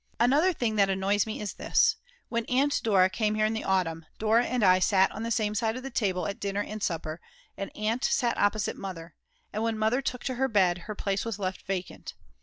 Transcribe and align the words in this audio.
Another 0.19 0.51
thing 0.51 0.77
that 0.77 0.89
annoys 0.89 1.27
me 1.27 1.39
is 1.39 1.53
this; 1.53 1.95
when 2.27 2.43
Aunt 2.45 2.81
Dora 2.81 3.07
came 3.07 3.35
here 3.35 3.45
in 3.45 3.53
the 3.53 3.63
autumn, 3.63 4.07
Dora 4.17 4.47
and 4.47 4.63
I 4.63 4.79
sat 4.79 5.11
on 5.11 5.21
the 5.21 5.29
same 5.29 5.53
side 5.53 5.77
of 5.77 5.83
the 5.83 5.91
table 5.91 6.25
at 6.25 6.39
dinner 6.39 6.63
and 6.63 6.81
supper, 6.81 7.21
and 7.55 7.69
Aunt 7.77 8.03
sat 8.03 8.35
opposite 8.35 8.77
Mother, 8.77 9.13
and 9.53 9.61
when 9.61 9.77
Mother 9.77 10.01
took 10.01 10.23
to 10.23 10.33
her 10.41 10.47
bed 10.47 10.79
her 10.89 10.95
place 10.95 11.23
was 11.23 11.37
left 11.37 11.61
vacant. 11.67 12.15